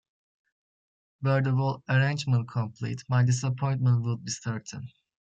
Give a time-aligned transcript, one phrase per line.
[1.21, 4.89] Were the whole arrangement complete, my disappointment would be certain.